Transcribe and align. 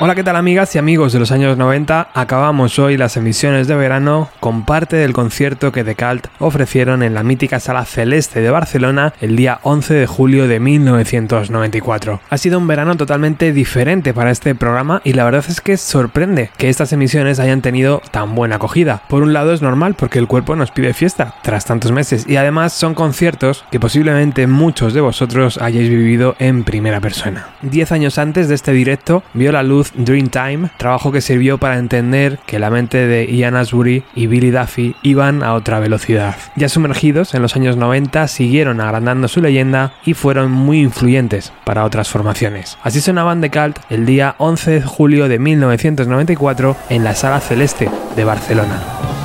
Hola, 0.00 0.14
¿qué 0.14 0.22
tal 0.22 0.36
amigas 0.36 0.76
y 0.76 0.78
amigos 0.78 1.12
de 1.12 1.18
los 1.18 1.32
años 1.32 1.58
90? 1.58 2.10
Acabamos 2.14 2.78
hoy 2.78 2.96
las 2.96 3.16
emisiones 3.16 3.66
de 3.66 3.74
verano 3.74 4.30
con 4.38 4.64
parte 4.64 4.94
del 4.94 5.12
concierto 5.12 5.72
que 5.72 5.82
The 5.82 5.96
ofrecieron 6.38 7.02
en 7.02 7.14
la 7.14 7.24
mítica 7.24 7.58
Sala 7.58 7.84
Celeste 7.84 8.40
de 8.40 8.48
Barcelona 8.48 9.12
el 9.20 9.34
día 9.34 9.58
11 9.64 9.94
de 9.94 10.06
julio 10.06 10.46
de 10.46 10.60
1994. 10.60 12.20
Ha 12.30 12.38
sido 12.38 12.60
un 12.60 12.68
verano 12.68 12.96
totalmente 12.96 13.52
diferente 13.52 14.14
para 14.14 14.30
este 14.30 14.54
programa 14.54 15.02
y 15.02 15.14
la 15.14 15.24
verdad 15.24 15.44
es 15.48 15.60
que 15.60 15.76
sorprende 15.76 16.52
que 16.56 16.68
estas 16.68 16.92
emisiones 16.92 17.40
hayan 17.40 17.60
tenido 17.60 18.00
tan 18.12 18.36
buena 18.36 18.54
acogida. 18.54 19.02
Por 19.08 19.24
un 19.24 19.32
lado 19.32 19.52
es 19.52 19.62
normal 19.62 19.94
porque 19.94 20.20
el 20.20 20.28
cuerpo 20.28 20.54
nos 20.54 20.70
pide 20.70 20.94
fiesta 20.94 21.34
tras 21.42 21.64
tantos 21.64 21.90
meses 21.90 22.24
y 22.28 22.36
además 22.36 22.72
son 22.72 22.94
conciertos 22.94 23.64
que 23.72 23.80
posiblemente 23.80 24.46
muchos 24.46 24.94
de 24.94 25.00
vosotros 25.00 25.58
hayáis 25.60 25.88
vivido 25.88 26.36
en 26.38 26.62
primera 26.62 27.00
persona. 27.00 27.48
Diez 27.62 27.90
años 27.90 28.18
antes 28.18 28.48
de 28.48 28.54
este 28.54 28.70
directo 28.70 29.24
vio 29.34 29.50
la 29.50 29.64
luz 29.64 29.87
Dreamtime, 29.94 30.70
trabajo 30.76 31.12
que 31.12 31.20
sirvió 31.20 31.58
para 31.58 31.78
entender 31.78 32.38
que 32.46 32.58
la 32.58 32.70
mente 32.70 33.06
de 33.06 33.26
Ian 33.26 33.56
Asbury 33.56 34.04
y 34.14 34.26
Billy 34.26 34.50
Duffy 34.50 34.96
iban 35.02 35.42
a 35.42 35.54
otra 35.54 35.80
velocidad. 35.80 36.36
Ya 36.56 36.68
sumergidos 36.68 37.34
en 37.34 37.42
los 37.42 37.56
años 37.56 37.76
90 37.76 38.28
siguieron 38.28 38.80
agrandando 38.80 39.28
su 39.28 39.40
leyenda 39.40 39.92
y 40.04 40.14
fueron 40.14 40.50
muy 40.50 40.80
influyentes 40.80 41.52
para 41.64 41.84
otras 41.84 42.08
formaciones. 42.08 42.78
Así 42.82 43.00
sonaban 43.00 43.40
de 43.40 43.50
Cult 43.50 43.78
el 43.90 44.06
día 44.06 44.34
11 44.38 44.70
de 44.70 44.82
julio 44.82 45.28
de 45.28 45.38
1994 45.38 46.76
en 46.88 47.04
la 47.04 47.14
Sala 47.14 47.40
Celeste 47.40 47.90
de 48.16 48.24
Barcelona. 48.24 49.17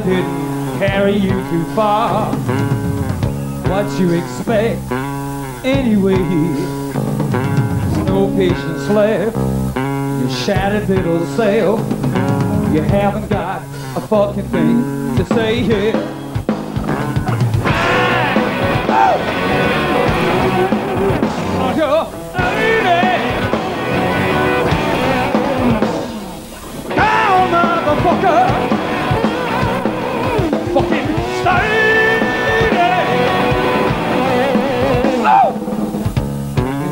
Didn't 0.00 0.78
carry 0.78 1.16
you 1.16 1.30
too 1.50 1.64
far. 1.74 2.32
What 3.68 4.00
you 4.00 4.12
expect 4.12 4.80
anyway? 5.64 6.16
There's 6.16 7.96
no 8.06 8.32
patience 8.36 8.88
left. 8.88 9.36
You 9.36 10.30
shattered 10.30 10.88
little 10.88 11.26
self. 11.36 11.80
You 12.72 12.82
haven't 12.82 13.28
got 13.28 13.62
a 13.96 14.00
fucking 14.00 14.48
thing 14.48 15.16
to 15.16 15.24
say 15.34 15.62
here. 15.62 15.92
Oh, 18.90 19.37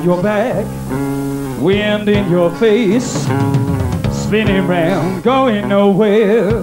Your 0.06 0.22
back, 0.22 0.65
wind 1.61 2.09
in 2.09 2.31
your 2.31 2.49
face, 2.59 3.25
spinning 4.12 4.69
round, 4.69 5.25
going 5.25 5.69
nowhere. 5.69 6.62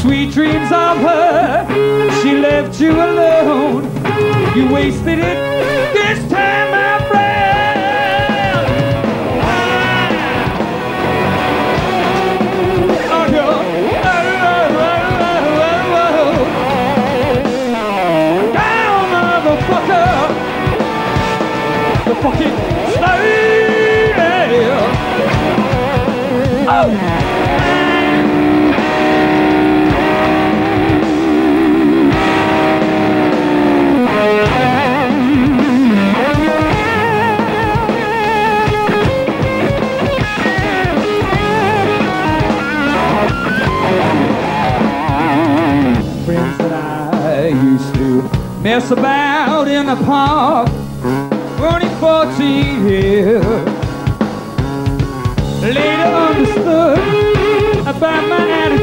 Sweet 0.00 0.32
dreams 0.32 0.72
of 0.72 0.96
her, 0.96 1.66
she 2.22 2.32
left 2.32 2.80
you 2.80 2.92
alone. 2.92 3.84
You 4.56 4.72
wasted 4.72 5.18
it 5.18 5.92
this 5.92 6.30
time, 6.30 6.67
fucking 22.22 22.50
slave. 22.94 24.16
Oh. 26.70 27.14
mess 48.60 48.90
about 48.90 49.66
in 49.66 49.86
the 49.86 49.96
park 50.04 50.77
only 51.60 51.88
14 52.00 52.88
years. 52.88 53.44
Later 55.60 56.10
understood 56.28 56.98
about 57.86 58.28
my 58.28 58.48
attitude 58.62 58.77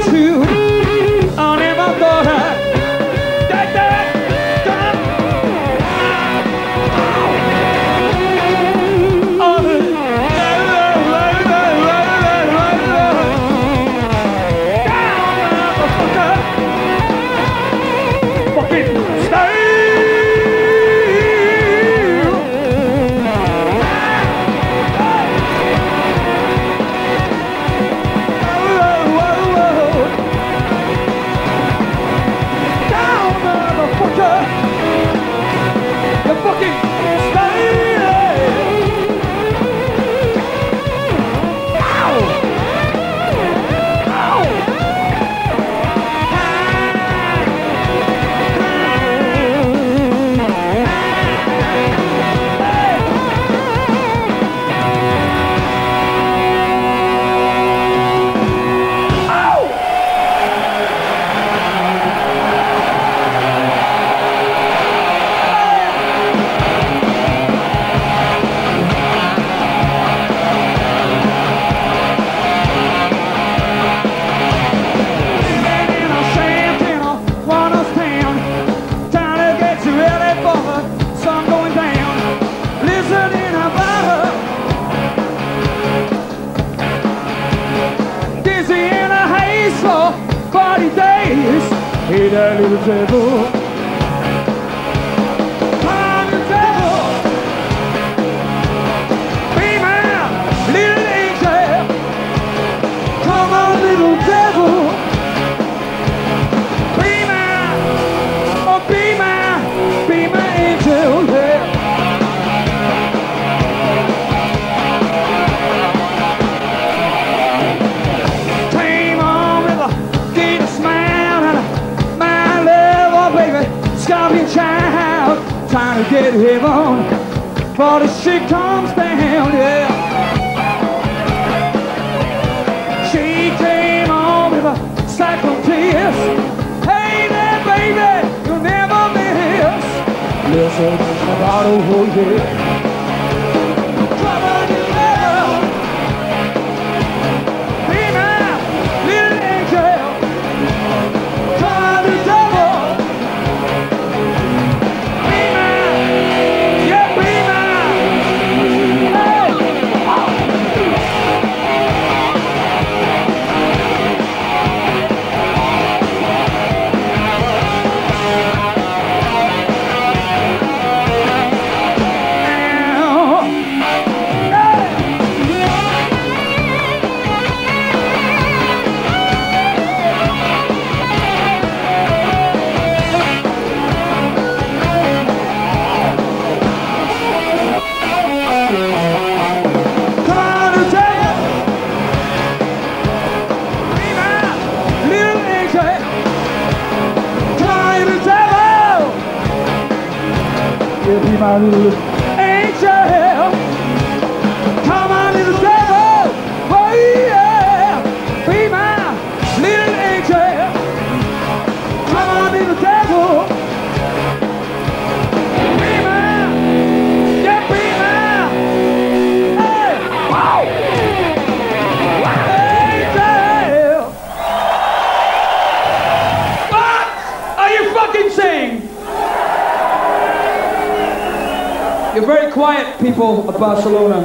of 233.55 233.61
Barcelona. 233.61 234.21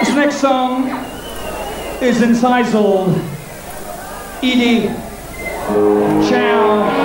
This 0.00 0.14
next 0.14 0.36
song 0.36 0.88
is 2.00 2.22
entitled 2.22 3.16
Edie 4.42 4.88
Ciao. 6.28 7.01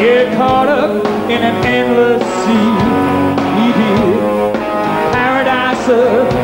Get 0.00 0.36
caught 0.36 0.68
up 0.68 1.04
in 1.28 1.42
an 1.42 1.64
endless 1.64 2.22
sea, 2.44 2.76
paradise 5.12 5.88
of 5.88 6.43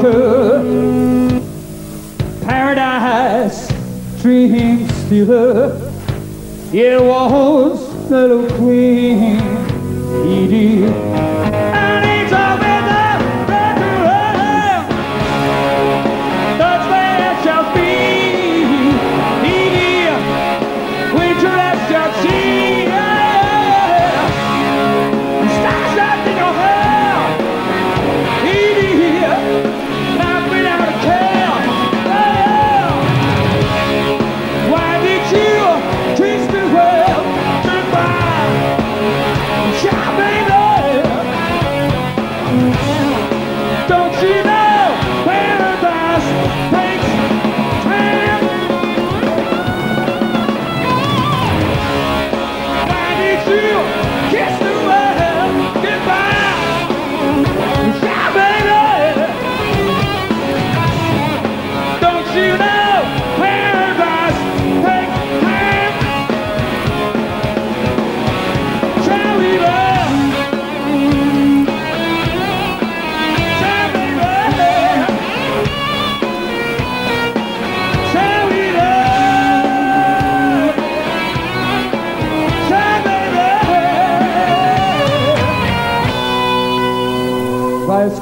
stalker, 0.00 1.40
paradise 2.42 3.68
dream 4.20 4.88
stealer. 4.88 5.74
It 6.72 7.00
was 7.00 8.08
the 8.08 8.28
little 8.28 8.56
queen, 8.58 9.40
Edie. 10.26 11.15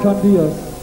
con 0.05 0.21
Dios. 0.21 0.74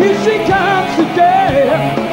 Here 0.00 0.16
she 0.24 0.38
comes 0.50 1.10
again. 1.10 2.09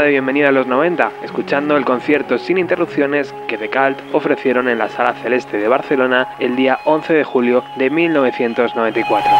De 0.00 0.10
Bienvenida 0.10 0.48
a 0.48 0.52
los 0.52 0.66
90, 0.66 1.10
escuchando 1.22 1.76
el 1.76 1.84
concierto 1.84 2.38
sin 2.38 2.58
interrupciones 2.58 3.34
que 3.46 3.58
The 3.58 3.70
Cult 3.70 3.98
ofrecieron 4.12 4.68
en 4.68 4.78
la 4.78 4.88
Sala 4.88 5.14
Celeste 5.22 5.58
de 5.58 5.68
Barcelona 5.68 6.28
el 6.38 6.56
día 6.56 6.78
11 6.84 7.14
de 7.14 7.24
julio 7.24 7.64
de 7.76 7.90
1994. 7.90 9.35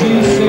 Jesus. 0.00 0.39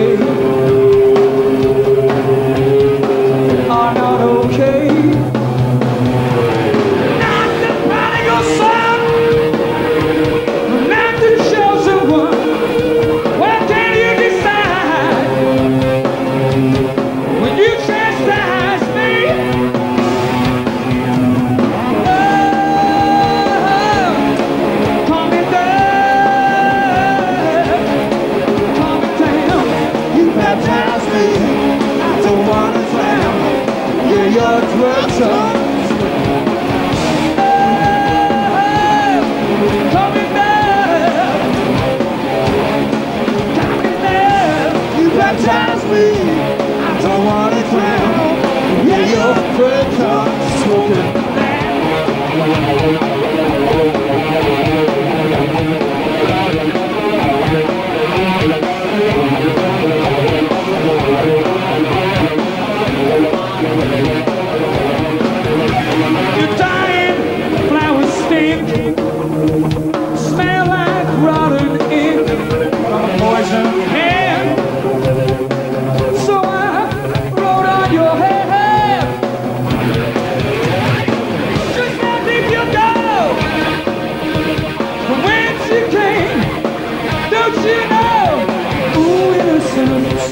Oh, 87.44 89.34
innocence 89.40 90.32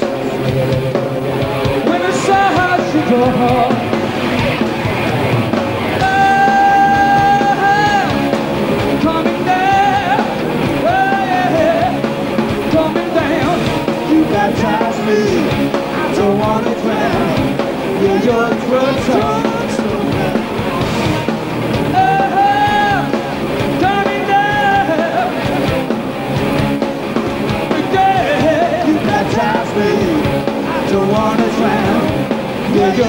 When 1.88 2.02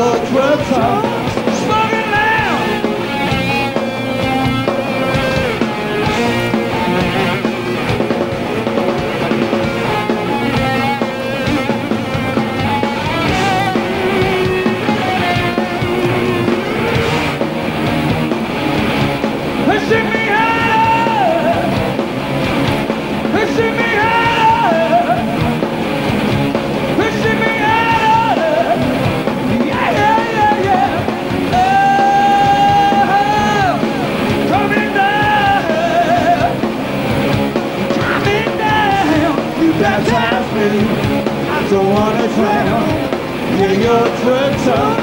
Lord, 0.02 0.34
welcome. 0.34 1.11
Don't 41.72 41.88
wanna 41.88 42.28
drown, 42.28 42.90
yeah, 43.58 43.72
you're 43.72 44.06
a 44.06 44.18
traitor. 44.20 45.01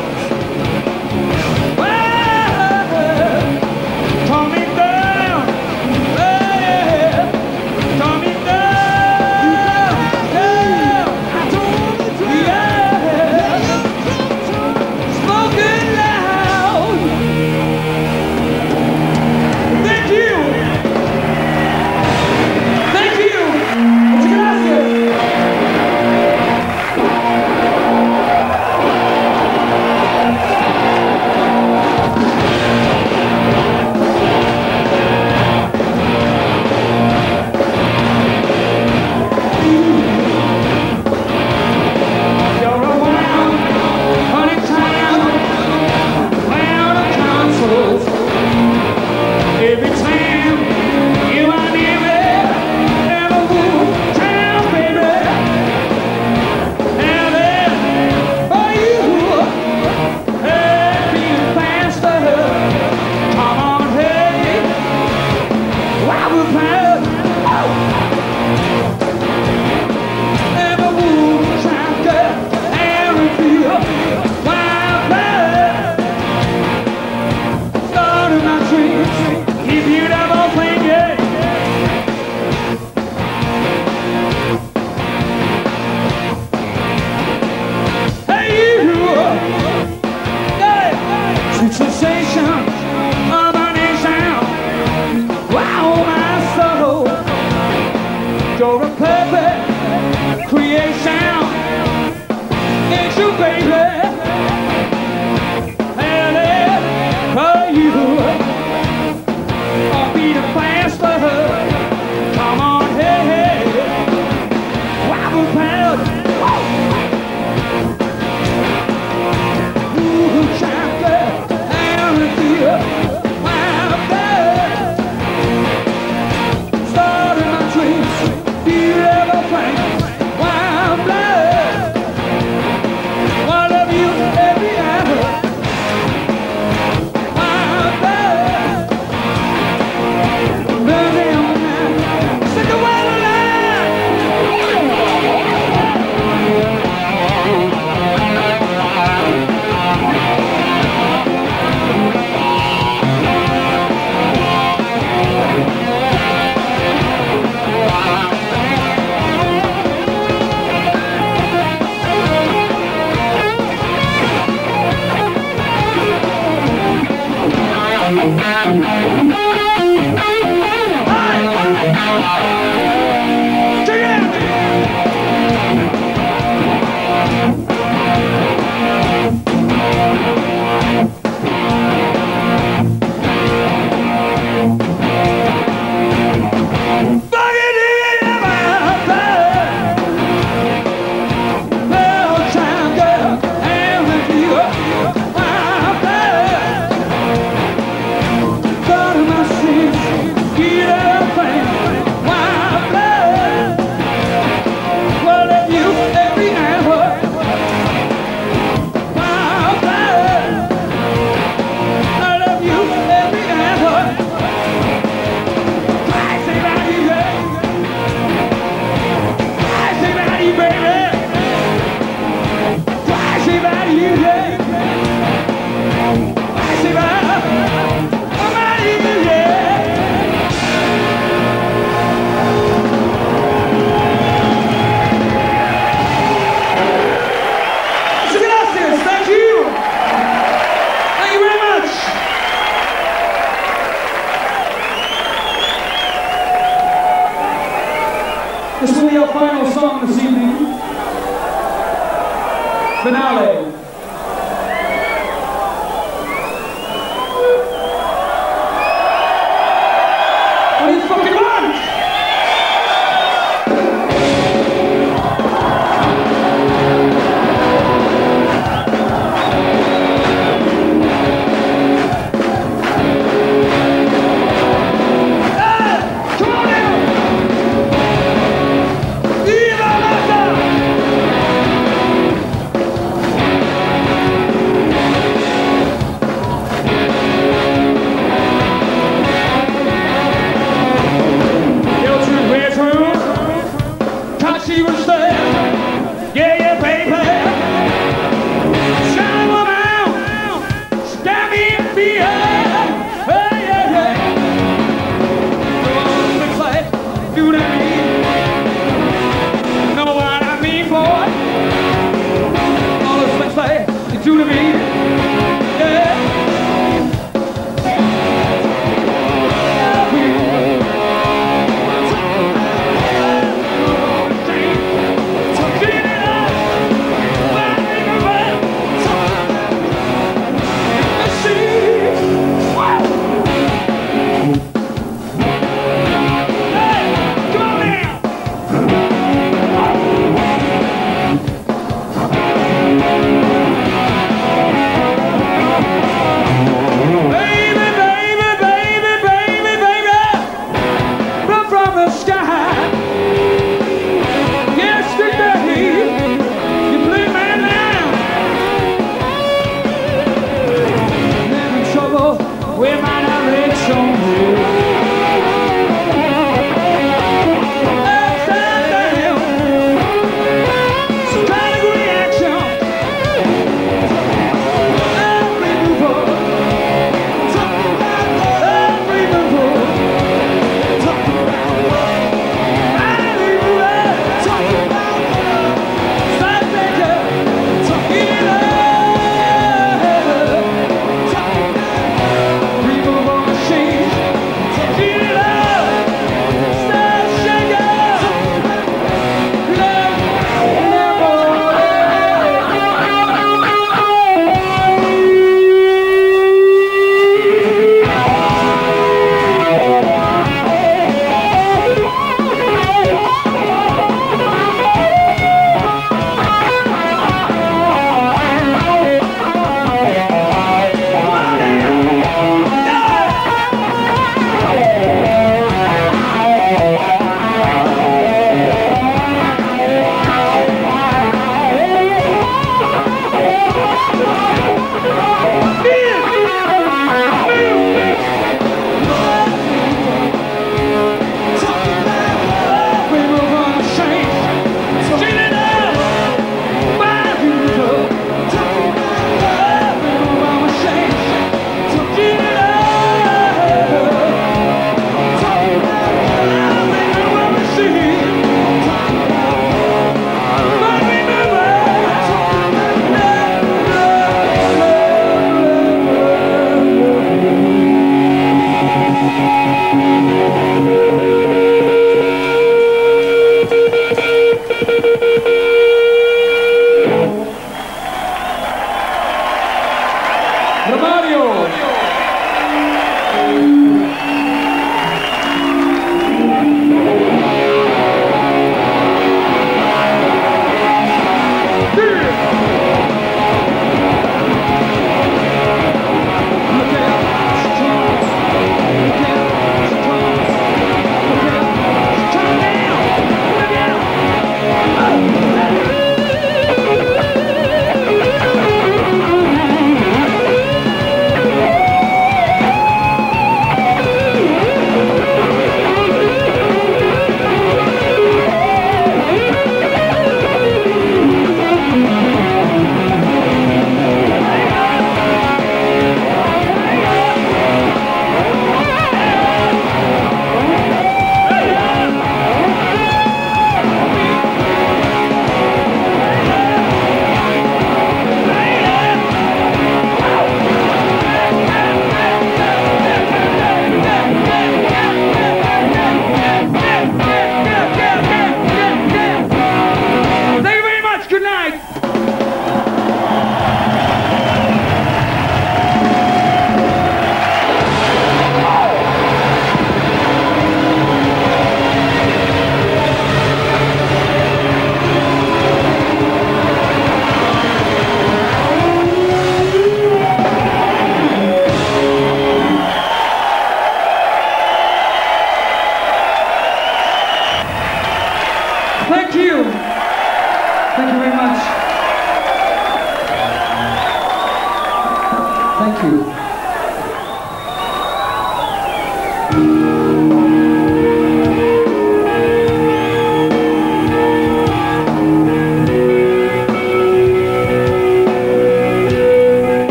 gente. 92.00 92.37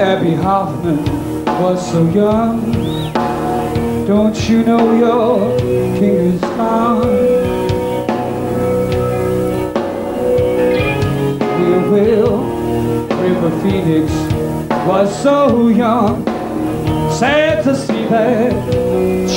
Abbie 0.00 0.34
Hoffman 0.34 1.04
was 1.62 1.90
so 1.90 2.04
young. 2.10 2.72
Don't 4.06 4.48
you 4.48 4.64
know 4.64 4.94
your 4.94 5.58
king 5.98 6.34
is 6.34 6.40
gone? 6.40 7.06
We 11.58 11.90
will. 11.90 12.38
River 13.20 13.50
Phoenix 13.60 14.10
was 14.86 15.22
so 15.22 15.68
young. 15.68 16.24
Sad 17.12 17.62
to 17.64 17.76
see 17.76 18.06
that 18.06 18.52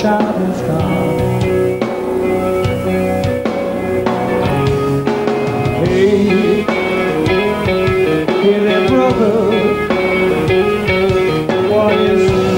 child 0.01 0.41
is 0.49 0.61
gone. 0.61 1.35
Hey, 5.85 6.61
hey, 8.41 8.59
little 8.61 8.87
brother 8.87 9.94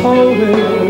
hallway 0.02 0.87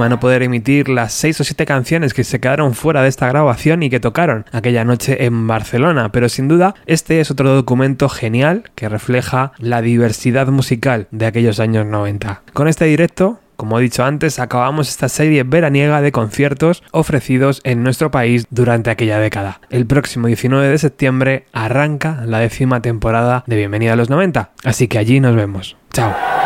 lástima 0.00 0.08
no 0.08 0.20
poder 0.20 0.42
emitir 0.42 0.88
las 0.88 1.12
seis 1.12 1.38
o 1.40 1.44
siete 1.44 1.66
canciones 1.66 2.14
que 2.14 2.24
se 2.24 2.40
quedaron 2.40 2.74
fuera 2.74 3.02
de 3.02 3.08
esta 3.08 3.28
grabación 3.28 3.82
y 3.82 3.90
que 3.90 4.00
tocaron 4.00 4.46
aquella 4.50 4.82
noche 4.82 5.26
en 5.26 5.46
Barcelona, 5.46 6.10
pero 6.10 6.30
sin 6.30 6.48
duda 6.48 6.74
este 6.86 7.20
es 7.20 7.30
otro 7.30 7.54
documento 7.54 8.08
genial 8.08 8.70
que 8.74 8.88
refleja 8.88 9.52
la 9.58 9.82
diversidad 9.82 10.46
musical 10.48 11.06
de 11.10 11.26
aquellos 11.26 11.60
años 11.60 11.84
90. 11.84 12.42
Con 12.54 12.66
este 12.68 12.86
directo 12.86 13.40
como 13.56 13.78
he 13.78 13.82
dicho 13.82 14.04
antes, 14.04 14.38
acabamos 14.38 14.88
esta 14.88 15.10
serie 15.10 15.42
veraniega 15.42 16.00
de 16.00 16.12
conciertos 16.12 16.82
ofrecidos 16.92 17.60
en 17.64 17.82
nuestro 17.82 18.10
país 18.10 18.46
durante 18.48 18.88
aquella 18.88 19.18
década. 19.18 19.60
El 19.68 19.84
próximo 19.84 20.28
19 20.28 20.66
de 20.66 20.78
septiembre 20.78 21.44
arranca 21.52 22.22
la 22.24 22.38
décima 22.38 22.80
temporada 22.80 23.44
de 23.46 23.56
Bienvenida 23.56 23.92
a 23.92 23.96
los 23.96 24.08
90, 24.08 24.52
así 24.64 24.88
que 24.88 24.96
allí 24.96 25.20
nos 25.20 25.36
vemos. 25.36 25.76
Chao. 25.92 26.39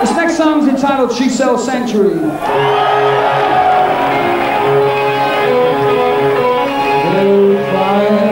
This 0.00 0.10
next 0.14 0.36
song 0.36 0.60
is 0.60 0.68
entitled 0.68 1.12
She 1.12 1.28
Sells 1.30 1.64
Sanctuary. 1.64 2.20
Dig 7.12 8.25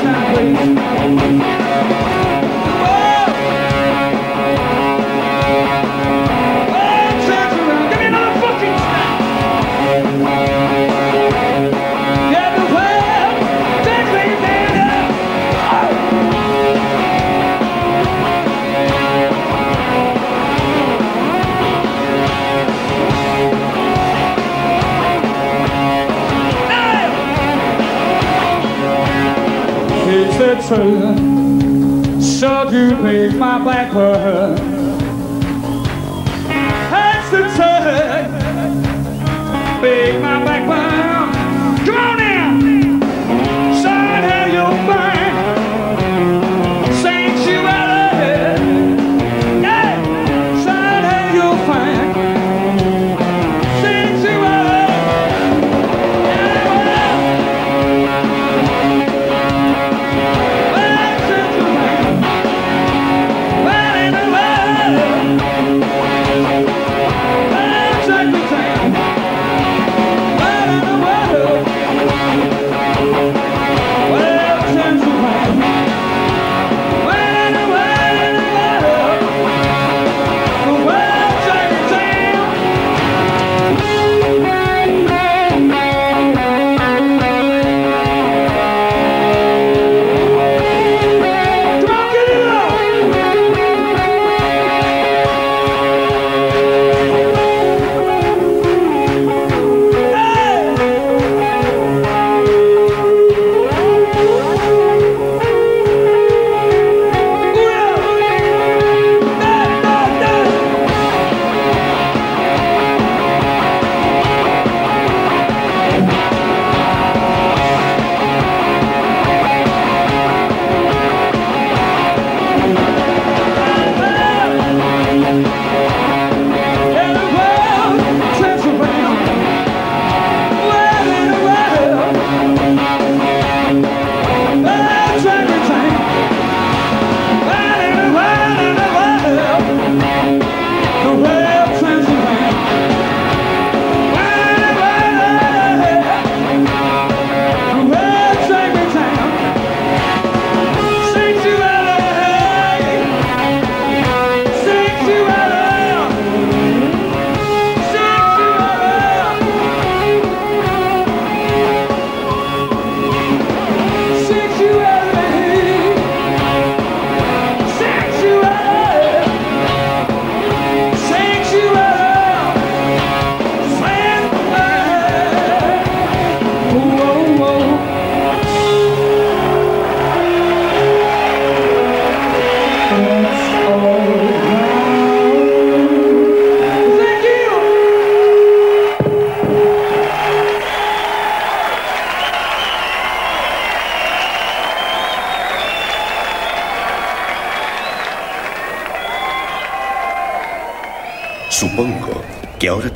It's 0.00 0.04
the 0.04 1.57
truth. 30.68 32.22
So 32.22 32.70
you 32.70 32.94
make 32.96 33.34
my 33.36 33.58
the 37.30 37.38
truth. 37.56 38.28
Make 39.80 40.20
my 40.20 40.44
back 40.44 40.87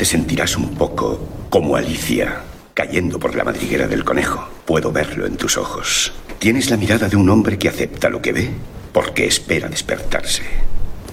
te 0.02 0.06
sentirás 0.06 0.56
un 0.56 0.74
poco 0.74 1.46
como 1.48 1.76
Alicia, 1.76 2.40
cayendo 2.74 3.20
por 3.20 3.36
la 3.36 3.44
madriguera 3.44 3.86
del 3.86 4.02
conejo. 4.02 4.48
Puedo 4.64 4.90
verlo 4.90 5.26
en 5.26 5.36
tus 5.36 5.56
ojos. 5.56 6.12
Tienes 6.40 6.70
la 6.70 6.76
mirada 6.76 7.08
de 7.08 7.14
un 7.14 7.30
hombre 7.30 7.56
que 7.56 7.68
acepta 7.68 8.08
lo 8.08 8.20
que 8.20 8.32
ve 8.32 8.50
porque 8.92 9.28
espera 9.28 9.68
despertarse. 9.68 10.42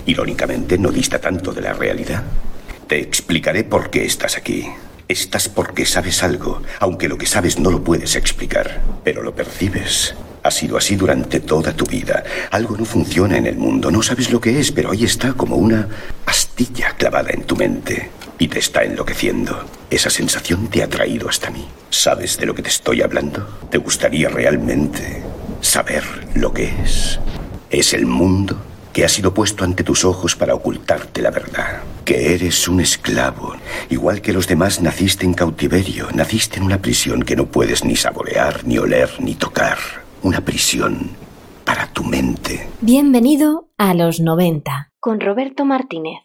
Irónicamente, 0.07 0.79
no 0.79 0.89
dista 0.89 1.21
tanto 1.21 1.53
de 1.53 1.61
la 1.61 1.73
realidad. 1.73 2.23
Te 2.87 2.99
explicaré 2.99 3.63
por 3.63 3.91
qué 3.91 4.05
estás 4.05 4.37
aquí. 4.37 4.67
Estás 5.07 5.49
porque 5.49 5.85
sabes 5.85 6.23
algo, 6.23 6.63
aunque 6.79 7.07
lo 7.07 7.19
que 7.19 7.27
sabes 7.27 7.59
no 7.59 7.69
lo 7.69 7.83
puedes 7.83 8.15
explicar, 8.15 8.81
pero 9.03 9.21
lo 9.21 9.35
percibes. 9.35 10.15
Ha 10.41 10.49
sido 10.49 10.77
así 10.77 10.95
durante 10.95 11.41
toda 11.41 11.73
tu 11.73 11.85
vida. 11.85 12.23
Algo 12.49 12.75
no 12.75 12.85
funciona 12.85 13.37
en 13.37 13.45
el 13.45 13.57
mundo, 13.57 13.91
no 13.91 14.01
sabes 14.01 14.31
lo 14.31 14.41
que 14.41 14.59
es, 14.59 14.71
pero 14.71 14.89
ahí 14.89 15.03
está 15.03 15.33
como 15.33 15.57
una 15.57 15.87
astilla 16.25 16.95
clavada 16.97 17.29
en 17.29 17.43
tu 17.43 17.55
mente 17.55 18.09
y 18.39 18.47
te 18.47 18.59
está 18.59 18.83
enloqueciendo. 18.83 19.65
Esa 19.89 20.09
sensación 20.09 20.67
te 20.67 20.81
ha 20.81 20.87
traído 20.87 21.29
hasta 21.29 21.51
mí. 21.51 21.67
¿Sabes 21.89 22.37
de 22.37 22.45
lo 22.45 22.55
que 22.55 22.63
te 22.63 22.69
estoy 22.69 23.01
hablando? 23.01 23.45
¿Te 23.69 23.77
gustaría 23.77 24.29
realmente 24.29 25.21
saber 25.61 26.03
lo 26.35 26.53
que 26.53 26.73
es? 26.81 27.19
Es 27.69 27.93
el 27.93 28.05
mundo 28.05 28.57
que 28.93 29.05
ha 29.05 29.09
sido 29.09 29.33
puesto 29.33 29.63
ante 29.63 29.83
tus 29.83 30.03
ojos 30.05 30.35
para 30.35 30.55
ocultarte 30.55 31.21
la 31.21 31.29
verdad. 31.29 31.83
Que 32.05 32.33
eres 32.33 32.67
un 32.67 32.79
esclavo. 32.79 33.55
Igual 33.89 34.21
que 34.21 34.33
los 34.33 34.47
demás 34.47 34.81
naciste 34.81 35.25
en 35.25 35.33
cautiverio, 35.33 36.07
naciste 36.15 36.57
en 36.57 36.63
una 36.63 36.81
prisión 36.81 37.23
que 37.23 37.35
no 37.35 37.45
puedes 37.45 37.83
ni 37.83 37.95
saborear, 37.95 38.65
ni 38.65 38.77
oler, 38.77 39.09
ni 39.19 39.35
tocar. 39.35 39.77
Una 40.23 40.41
prisión 40.41 41.11
para 41.65 41.87
tu 41.87 42.03
mente. 42.03 42.67
Bienvenido 42.81 43.69
a 43.77 43.93
los 43.93 44.19
90 44.21 44.89
con 44.99 45.19
Roberto 45.19 45.65
Martínez. 45.65 46.17